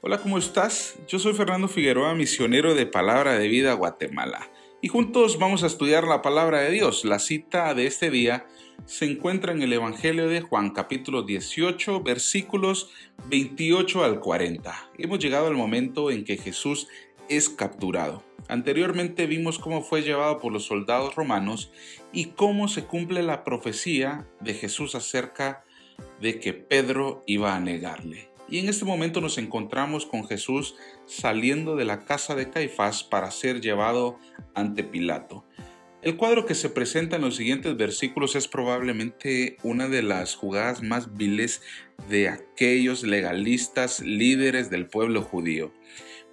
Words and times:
Hola, 0.00 0.18
¿cómo 0.18 0.38
estás? 0.38 0.96
Yo 1.08 1.18
soy 1.18 1.32
Fernando 1.32 1.66
Figueroa, 1.66 2.14
misionero 2.14 2.76
de 2.76 2.86
Palabra 2.86 3.36
de 3.36 3.48
Vida 3.48 3.72
Guatemala. 3.72 4.48
Y 4.80 4.86
juntos 4.86 5.40
vamos 5.40 5.64
a 5.64 5.66
estudiar 5.66 6.04
la 6.04 6.22
palabra 6.22 6.60
de 6.60 6.70
Dios. 6.70 7.04
La 7.04 7.18
cita 7.18 7.74
de 7.74 7.88
este 7.88 8.08
día 8.08 8.46
se 8.86 9.06
encuentra 9.06 9.50
en 9.50 9.60
el 9.60 9.72
Evangelio 9.72 10.28
de 10.28 10.40
Juan 10.40 10.70
capítulo 10.70 11.24
18 11.24 12.00
versículos 12.04 12.92
28 13.26 14.04
al 14.04 14.20
40. 14.20 14.90
Hemos 14.98 15.18
llegado 15.18 15.48
al 15.48 15.54
momento 15.54 16.12
en 16.12 16.24
que 16.24 16.36
Jesús 16.36 16.86
es 17.28 17.48
capturado. 17.48 18.22
Anteriormente 18.46 19.26
vimos 19.26 19.58
cómo 19.58 19.82
fue 19.82 20.02
llevado 20.02 20.38
por 20.38 20.52
los 20.52 20.64
soldados 20.64 21.16
romanos 21.16 21.72
y 22.12 22.26
cómo 22.26 22.68
se 22.68 22.84
cumple 22.84 23.24
la 23.24 23.42
profecía 23.42 24.28
de 24.38 24.54
Jesús 24.54 24.94
acerca 24.94 25.64
de 26.20 26.38
que 26.38 26.54
Pedro 26.54 27.24
iba 27.26 27.56
a 27.56 27.58
negarle. 27.58 28.37
Y 28.48 28.58
en 28.58 28.68
este 28.68 28.84
momento 28.84 29.20
nos 29.20 29.38
encontramos 29.38 30.06
con 30.06 30.26
Jesús 30.26 30.76
saliendo 31.06 31.76
de 31.76 31.84
la 31.84 32.04
casa 32.04 32.34
de 32.34 32.50
Caifás 32.50 33.04
para 33.04 33.30
ser 33.30 33.60
llevado 33.60 34.18
ante 34.54 34.84
Pilato. 34.84 35.44
El 36.00 36.16
cuadro 36.16 36.46
que 36.46 36.54
se 36.54 36.70
presenta 36.70 37.16
en 37.16 37.22
los 37.22 37.34
siguientes 37.36 37.76
versículos 37.76 38.36
es 38.36 38.46
probablemente 38.46 39.56
una 39.64 39.88
de 39.88 40.02
las 40.02 40.36
jugadas 40.36 40.80
más 40.80 41.14
viles 41.16 41.60
de 42.08 42.28
aquellos 42.28 43.02
legalistas 43.02 44.00
líderes 44.00 44.70
del 44.70 44.86
pueblo 44.86 45.22
judío. 45.22 45.72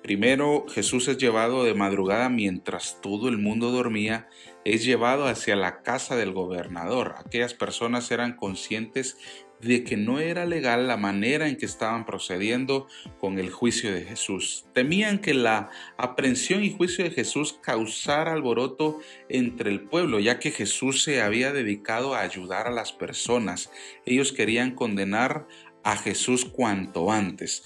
Primero, 0.03 0.67
Jesús 0.69 1.07
es 1.07 1.17
llevado 1.17 1.63
de 1.63 1.73
madrugada 1.73 2.29
mientras 2.29 3.01
todo 3.01 3.27
el 3.27 3.39
mundo 3.39 3.71
dormía, 3.71 4.29
es 4.63 4.85
llevado 4.85 5.25
hacia 5.25 5.55
la 5.55 5.81
casa 5.81 6.15
del 6.15 6.31
gobernador. 6.31 7.15
Aquellas 7.17 7.55
personas 7.55 8.11
eran 8.11 8.35
conscientes 8.35 9.17
de 9.65 9.83
que 9.83 9.97
no 9.97 10.19
era 10.19 10.45
legal 10.45 10.87
la 10.87 10.97
manera 10.97 11.47
en 11.47 11.57
que 11.57 11.65
estaban 11.65 12.05
procediendo 12.05 12.87
con 13.19 13.39
el 13.39 13.49
juicio 13.49 13.93
de 13.93 14.03
Jesús. 14.03 14.65
Temían 14.73 15.19
que 15.19 15.33
la 15.33 15.69
aprehensión 15.97 16.63
y 16.63 16.71
juicio 16.71 17.03
de 17.03 17.11
Jesús 17.11 17.59
causara 17.61 18.33
alboroto 18.33 18.99
entre 19.29 19.71
el 19.71 19.81
pueblo, 19.81 20.19
ya 20.19 20.39
que 20.39 20.51
Jesús 20.51 21.03
se 21.03 21.21
había 21.21 21.51
dedicado 21.51 22.15
a 22.15 22.21
ayudar 22.21 22.67
a 22.67 22.71
las 22.71 22.91
personas. 22.91 23.71
Ellos 24.05 24.31
querían 24.31 24.75
condenar 24.75 25.47
a 25.83 25.97
Jesús 25.97 26.45
cuanto 26.45 27.11
antes. 27.11 27.63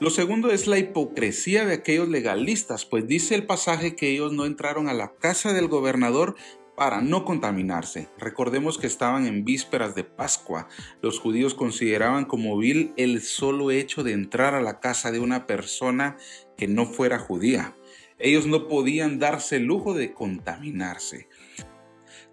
Lo 0.00 0.10
segundo 0.10 0.52
es 0.52 0.68
la 0.68 0.78
hipocresía 0.78 1.66
de 1.66 1.74
aquellos 1.74 2.08
legalistas, 2.08 2.84
pues 2.84 3.08
dice 3.08 3.34
el 3.34 3.46
pasaje 3.46 3.96
que 3.96 4.10
ellos 4.10 4.32
no 4.32 4.44
entraron 4.44 4.88
a 4.88 4.94
la 4.94 5.14
casa 5.16 5.52
del 5.52 5.66
gobernador 5.66 6.36
para 6.78 7.00
no 7.00 7.24
contaminarse. 7.24 8.08
Recordemos 8.18 8.78
que 8.78 8.86
estaban 8.86 9.26
en 9.26 9.44
vísperas 9.44 9.96
de 9.96 10.04
Pascua. 10.04 10.68
Los 11.02 11.18
judíos 11.18 11.54
consideraban 11.54 12.24
como 12.24 12.56
vil 12.56 12.92
el 12.96 13.20
solo 13.20 13.72
hecho 13.72 14.04
de 14.04 14.12
entrar 14.12 14.54
a 14.54 14.62
la 14.62 14.78
casa 14.78 15.10
de 15.10 15.18
una 15.18 15.44
persona 15.46 16.16
que 16.56 16.68
no 16.68 16.86
fuera 16.86 17.18
judía. 17.18 17.76
Ellos 18.20 18.46
no 18.46 18.68
podían 18.68 19.18
darse 19.18 19.56
el 19.56 19.64
lujo 19.64 19.92
de 19.92 20.14
contaminarse. 20.14 21.28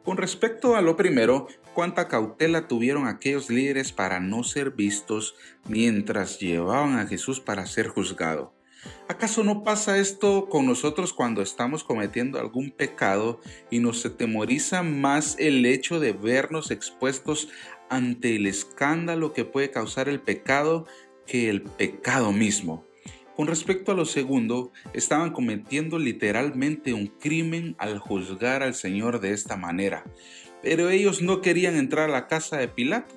Con 0.04 0.18
respecto 0.18 0.76
a 0.76 0.82
lo 0.82 0.96
primero, 0.96 1.48
cuánta 1.74 2.08
cautela 2.08 2.68
tuvieron 2.68 3.08
aquellos 3.08 3.50
líderes 3.50 3.92
para 3.92 4.20
no 4.20 4.44
ser 4.44 4.72
vistos 4.72 5.36
mientras 5.68 6.40
llevaban 6.40 7.00
a 7.00 7.08
Jesús 7.08 7.40
para 7.40 7.66
ser 7.66 7.88
juzgado. 7.88 8.55
¿Acaso 9.08 9.44
no 9.44 9.64
pasa 9.64 10.00
esto 10.00 10.48
con 10.50 10.66
nosotros 10.66 11.14
cuando 11.14 11.42
estamos 11.42 11.84
cometiendo 11.84 12.40
algún 12.40 12.72
pecado 12.72 13.40
y 13.70 13.80
nos 13.80 14.06
atemoriza 14.06 14.82
más 14.84 15.36
el 15.40 15.66
hecho 15.66 16.00
de 16.00 16.12
vernos 16.14 16.72
expuestos 16.72 17.50
ante 17.90 18.36
el 18.36 18.48
escándalo 18.48 19.34
que 19.34 19.46
puede 19.46 19.70
causar 19.70 20.10
el 20.10 20.22
pecado 20.22 20.88
que 21.28 21.50
el 21.50 21.62
pecado 21.62 22.32
mismo? 22.32 22.86
Con 23.36 23.48
respecto 23.48 23.92
a 23.92 23.96
lo 23.96 24.06
segundo, 24.06 24.72
estaban 24.94 25.32
cometiendo 25.32 26.00
literalmente 26.00 26.94
un 26.94 27.08
crimen 27.08 27.76
al 27.78 28.00
juzgar 28.00 28.64
al 28.64 28.74
Señor 28.74 29.20
de 29.20 29.34
esta 29.34 29.58
manera, 29.58 30.06
pero 30.62 30.90
ellos 30.90 31.22
no 31.22 31.42
querían 31.42 31.76
entrar 31.76 32.10
a 32.10 32.14
la 32.14 32.28
casa 32.28 32.58
de 32.58 32.70
Pilato 32.70 33.14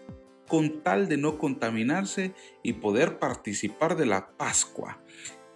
con 0.48 0.82
tal 0.82 1.08
de 1.08 1.18
no 1.18 1.38
contaminarse 1.38 2.34
y 2.64 2.74
poder 2.74 3.18
participar 3.18 3.96
de 3.96 4.06
la 4.06 4.30
Pascua. 4.36 5.00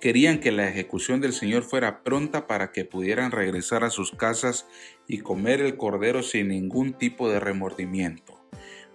Querían 0.02 0.40
que 0.40 0.50
la 0.50 0.68
ejecución 0.68 1.20
del 1.20 1.32
Señor 1.32 1.62
fuera 1.62 2.02
pronta 2.02 2.48
para 2.48 2.72
que 2.72 2.84
pudieran 2.84 3.30
regresar 3.30 3.84
a 3.84 3.90
sus 3.90 4.10
casas 4.10 4.66
y 5.06 5.18
comer 5.18 5.60
el 5.60 5.76
cordero 5.76 6.24
sin 6.24 6.48
ningún 6.48 6.94
tipo 6.94 7.30
de 7.30 7.38
remordimiento. 7.38 8.44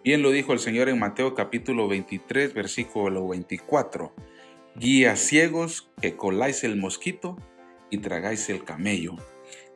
Bien 0.04 0.22
lo 0.22 0.32
dijo 0.32 0.52
el 0.52 0.60
Señor 0.60 0.90
en 0.90 1.00
Mateo 1.00 1.34
capítulo 1.34 1.88
23, 1.88 2.54
versículo 2.54 3.26
24. 3.26 4.14
Guías 4.76 5.22
ciegos 5.22 5.90
que 6.02 6.18
coláis 6.18 6.66
el 6.66 6.76
mosquito 6.76 7.38
y 7.90 8.00
tragáis 8.00 8.50
el 8.50 8.66
camello. 8.66 9.16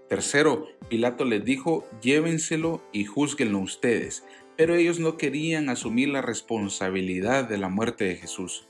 Tercero, 0.09 0.67
Pilato 0.89 1.23
les 1.23 1.45
dijo, 1.45 1.87
llévenselo 2.01 2.83
y 2.91 3.05
juzguenlo 3.05 3.59
ustedes. 3.59 4.25
Pero 4.57 4.75
ellos 4.75 4.99
no 4.99 5.15
querían 5.15 5.69
asumir 5.69 6.09
la 6.09 6.21
responsabilidad 6.21 7.47
de 7.47 7.57
la 7.57 7.69
muerte 7.69 8.03
de 8.03 8.17
Jesús. 8.17 8.67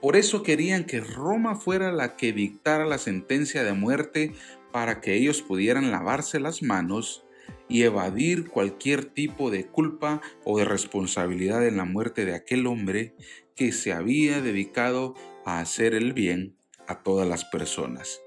Por 0.00 0.16
eso 0.16 0.42
querían 0.42 0.84
que 0.84 1.00
Roma 1.00 1.56
fuera 1.56 1.90
la 1.90 2.16
que 2.16 2.32
dictara 2.32 2.86
la 2.86 2.98
sentencia 2.98 3.64
de 3.64 3.72
muerte 3.72 4.32
para 4.72 5.00
que 5.00 5.14
ellos 5.14 5.42
pudieran 5.42 5.90
lavarse 5.90 6.38
las 6.38 6.62
manos 6.62 7.24
y 7.68 7.82
evadir 7.82 8.48
cualquier 8.48 9.04
tipo 9.04 9.50
de 9.50 9.66
culpa 9.66 10.20
o 10.44 10.58
de 10.58 10.64
responsabilidad 10.64 11.66
en 11.66 11.76
la 11.76 11.84
muerte 11.84 12.24
de 12.24 12.34
aquel 12.34 12.66
hombre 12.66 13.14
que 13.56 13.72
se 13.72 13.92
había 13.92 14.40
dedicado 14.40 15.14
a 15.44 15.60
hacer 15.60 15.94
el 15.94 16.12
bien 16.12 16.56
a 16.86 17.02
todas 17.02 17.28
las 17.28 17.44
personas. 17.44 18.20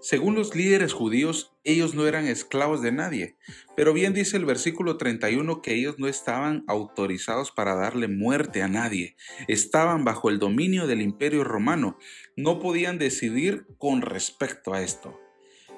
Según 0.00 0.36
los 0.36 0.54
líderes 0.54 0.92
judíos, 0.92 1.56
ellos 1.64 1.94
no 1.94 2.06
eran 2.06 2.26
esclavos 2.26 2.82
de 2.82 2.92
nadie, 2.92 3.36
pero 3.76 3.92
bien 3.92 4.14
dice 4.14 4.36
el 4.36 4.44
versículo 4.44 4.96
31 4.96 5.60
que 5.60 5.74
ellos 5.74 5.98
no 5.98 6.06
estaban 6.06 6.62
autorizados 6.68 7.50
para 7.50 7.74
darle 7.74 8.06
muerte 8.06 8.62
a 8.62 8.68
nadie, 8.68 9.16
estaban 9.48 10.04
bajo 10.04 10.30
el 10.30 10.38
dominio 10.38 10.86
del 10.86 11.02
imperio 11.02 11.42
romano, 11.42 11.98
no 12.36 12.60
podían 12.60 12.98
decidir 12.98 13.66
con 13.76 14.02
respecto 14.02 14.72
a 14.72 14.82
esto. 14.82 15.18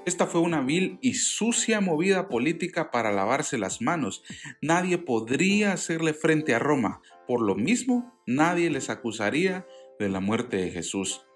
Esta 0.04 0.26
fue 0.26 0.42
una 0.42 0.60
vil 0.60 0.98
y 1.00 1.14
sucia 1.14 1.81
movida 1.81 2.28
política 2.28 2.91
para 2.91 3.12
lavarse 3.12 3.58
las 3.58 3.81
manos. 3.81 4.22
Nadie 4.60 4.98
podría 4.98 5.72
hacerle 5.72 6.14
frente 6.14 6.54
a 6.54 6.58
Roma. 6.58 7.02
Por 7.26 7.42
lo 7.42 7.54
mismo, 7.54 8.19
nadie 8.26 8.70
les 8.70 8.88
acusaría 8.88 9.66
de 9.98 10.08
la 10.08 10.20
muerte 10.20 10.56
de 10.56 10.70
Jesús. 10.70 11.26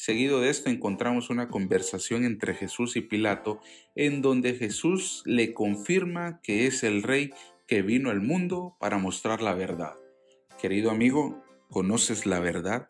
Seguido 0.00 0.40
de 0.40 0.48
esto 0.48 0.70
encontramos 0.70 1.28
una 1.28 1.48
conversación 1.48 2.24
entre 2.24 2.54
Jesús 2.54 2.96
y 2.96 3.02
Pilato 3.02 3.60
en 3.94 4.22
donde 4.22 4.54
Jesús 4.54 5.22
le 5.26 5.52
confirma 5.52 6.40
que 6.42 6.66
es 6.66 6.82
el 6.84 7.02
rey 7.02 7.32
que 7.66 7.82
vino 7.82 8.08
al 8.08 8.22
mundo 8.22 8.76
para 8.80 8.96
mostrar 8.96 9.42
la 9.42 9.52
verdad. 9.52 9.92
Querido 10.58 10.90
amigo, 10.90 11.44
¿conoces 11.68 12.24
la 12.24 12.40
verdad? 12.40 12.86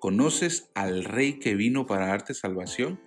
¿Conoces 0.00 0.70
al 0.74 1.04
rey 1.04 1.38
que 1.38 1.54
vino 1.54 1.86
para 1.86 2.06
darte 2.06 2.32
salvación? 2.32 3.00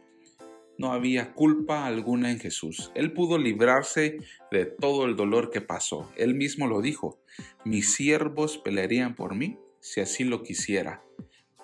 No 0.77 0.93
había 0.93 1.33
culpa 1.33 1.87
alguna 1.87 2.29
en 2.29 2.39
Jesús. 2.39 2.91
Él 2.93 3.13
pudo 3.13 3.39
librarse 3.39 4.17
de 4.51 4.65
todo 4.65 5.05
el 5.05 5.15
dolor 5.15 5.49
que 5.49 5.61
pasó. 5.61 6.09
Él 6.15 6.35
mismo 6.35 6.67
lo 6.67 6.81
dijo, 6.81 7.19
mis 7.65 7.95
siervos 7.95 8.59
pelearían 8.59 9.15
por 9.15 9.33
mí 9.33 9.57
si 9.79 10.01
así 10.01 10.23
lo 10.23 10.43
quisiera 10.43 11.03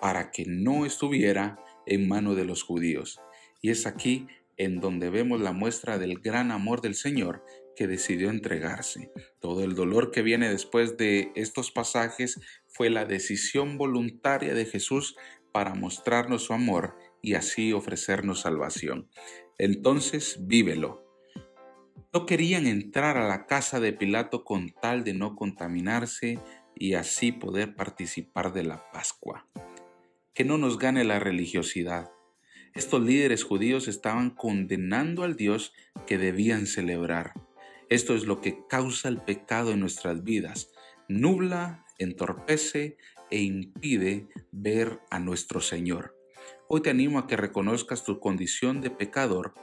para 0.00 0.30
que 0.30 0.44
no 0.46 0.86
estuviera 0.86 1.58
en 1.86 2.08
mano 2.08 2.34
de 2.34 2.44
los 2.44 2.62
judíos. 2.62 3.20
Y 3.62 3.70
es 3.70 3.86
aquí 3.86 4.26
en 4.56 4.80
donde 4.80 5.10
vemos 5.10 5.40
la 5.40 5.52
muestra 5.52 5.98
del 5.98 6.20
gran 6.20 6.50
amor 6.50 6.80
del 6.80 6.94
Señor 6.94 7.44
que 7.76 7.86
decidió 7.86 8.30
entregarse. 8.30 9.12
Todo 9.38 9.62
el 9.62 9.74
dolor 9.74 10.10
que 10.10 10.22
viene 10.22 10.48
después 10.48 10.96
de 10.96 11.30
estos 11.34 11.70
pasajes 11.70 12.40
fue 12.66 12.90
la 12.90 13.04
decisión 13.04 13.76
voluntaria 13.78 14.54
de 14.54 14.64
Jesús 14.64 15.16
para 15.52 15.74
mostrarnos 15.74 16.44
su 16.44 16.52
amor 16.52 16.96
y 17.22 17.34
así 17.34 17.72
ofrecernos 17.72 18.40
salvación. 18.40 19.08
Entonces, 19.58 20.38
vívelo. 20.46 21.04
No 22.12 22.24
querían 22.24 22.66
entrar 22.66 23.18
a 23.18 23.28
la 23.28 23.46
casa 23.46 23.78
de 23.78 23.92
Pilato 23.92 24.44
con 24.44 24.70
tal 24.70 25.04
de 25.04 25.12
no 25.12 25.36
contaminarse 25.36 26.38
y 26.74 26.94
así 26.94 27.32
poder 27.32 27.74
participar 27.74 28.52
de 28.52 28.64
la 28.64 28.90
Pascua. 28.90 29.46
Que 30.36 30.44
no 30.44 30.58
nos 30.58 30.78
gane 30.78 31.02
la 31.02 31.18
religiosidad. 31.18 32.12
Estos 32.74 33.02
líderes 33.02 33.42
judíos 33.42 33.88
estaban 33.88 34.28
condenando 34.28 35.22
al 35.22 35.34
Dios 35.34 35.72
que 36.06 36.18
debían 36.18 36.66
celebrar. 36.66 37.32
Esto 37.88 38.14
es 38.14 38.26
lo 38.26 38.42
que 38.42 38.66
causa 38.68 39.08
el 39.08 39.22
pecado 39.22 39.72
en 39.72 39.80
nuestras 39.80 40.24
vidas. 40.24 40.70
Nubla, 41.08 41.86
entorpece 41.98 42.98
e 43.30 43.40
impide 43.40 44.28
ver 44.52 45.00
a 45.10 45.20
nuestro 45.20 45.62
Señor. 45.62 46.14
Hoy 46.68 46.82
te 46.82 46.90
animo 46.90 47.18
a 47.18 47.26
que 47.26 47.36
reconozcas 47.38 48.04
tu 48.04 48.20
condición 48.20 48.82
de 48.82 48.90
pecador. 48.90 49.54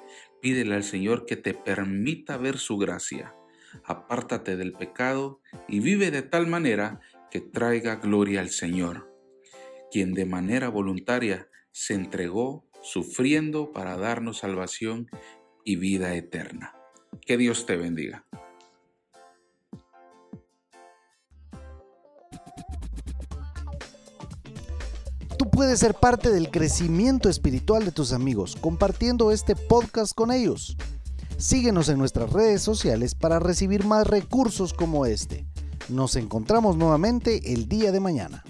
Pídele 0.41 0.73
al 0.73 0.83
Señor 0.83 1.27
que 1.27 1.35
te 1.35 1.53
permita 1.53 2.37
ver 2.37 2.57
su 2.57 2.77
gracia. 2.77 3.35
Apártate 3.83 4.55
del 4.55 4.73
pecado 4.73 5.39
y 5.67 5.81
vive 5.81 6.09
de 6.09 6.23
tal 6.23 6.47
manera 6.47 6.99
que 7.29 7.41
traiga 7.41 7.97
gloria 7.97 8.41
al 8.41 8.49
Señor, 8.49 9.12
quien 9.93 10.15
de 10.15 10.25
manera 10.25 10.69
voluntaria 10.69 11.47
se 11.71 11.93
entregó 11.93 12.65
sufriendo 12.81 13.71
para 13.73 13.95
darnos 13.95 14.39
salvación 14.39 15.07
y 15.63 15.75
vida 15.75 16.15
eterna. 16.15 16.73
Que 17.21 17.37
Dios 17.37 17.67
te 17.67 17.77
bendiga. 17.77 18.25
Tú 25.37 25.51
puedes 25.51 25.77
ser 25.77 25.93
parte 25.93 26.31
del 26.31 26.49
crecimiento 26.49 27.29
espiritual 27.29 27.85
de 27.85 27.91
tus 27.91 28.13
amigos 28.13 28.55
compartiendo 28.59 29.31
este 29.31 29.55
podcast 29.55 30.15
con 30.15 30.31
ellos. 30.31 30.75
Síguenos 31.37 31.87
en 31.89 31.99
nuestras 31.99 32.33
redes 32.33 32.63
sociales 32.63 33.13
para 33.13 33.37
recibir 33.37 33.85
más 33.85 34.07
recursos 34.07 34.73
como 34.73 35.05
este. 35.05 35.45
Nos 35.87 36.15
encontramos 36.15 36.77
nuevamente 36.77 37.53
el 37.53 37.69
día 37.69 37.91
de 37.91 37.99
mañana. 37.99 38.43